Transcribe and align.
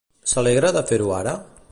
S'alegra 0.31 0.71
de 0.77 0.83
fer-ho 0.93 1.13
ara? 1.21 1.37